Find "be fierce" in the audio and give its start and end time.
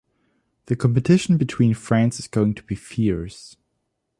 2.63-3.55